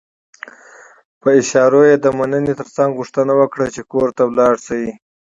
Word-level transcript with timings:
په 1.21 1.29
اشارو 1.39 1.81
يې 1.89 1.95
د 1.99 2.05
مننې 2.19 2.53
ترڅنګ 2.59 2.89
غوښتنه 2.99 3.33
وکړه 3.41 3.65
چې 3.75 3.81
کور 3.91 4.07
ته 4.17 4.23
لاړ 4.37 4.53
شي. 4.65 4.83